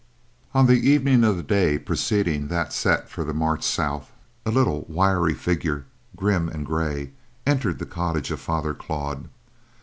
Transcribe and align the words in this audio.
On 0.55 0.65
the 0.65 0.89
evening 0.89 1.23
of 1.23 1.37
the 1.37 1.43
day 1.43 1.77
preceding 1.77 2.47
that 2.47 2.73
set 2.73 3.07
for 3.07 3.23
the 3.23 3.35
march 3.35 3.61
south, 3.63 4.11
a 4.47 4.49
little, 4.49 4.83
wiry 4.89 5.35
figure, 5.35 5.85
grim 6.15 6.49
and 6.49 6.65
gray, 6.65 7.11
entered 7.45 7.77
the 7.77 7.85
cottage 7.85 8.31
of 8.31 8.39
Father 8.41 8.73
Claude. 8.73 9.29